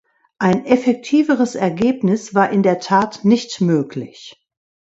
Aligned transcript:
Ein 0.39 0.65
effektiveres 0.65 1.53
Ergebnis 1.53 2.33
war 2.33 2.49
in 2.49 2.63
der 2.63 2.79
Tat 2.79 3.23
nicht 3.23 3.61
möglich. 3.61 4.35